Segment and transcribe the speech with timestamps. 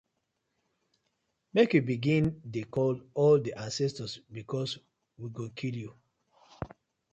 [1.53, 4.71] Mek yu begin de call all de ancestors because
[5.19, 5.91] we go kill yu.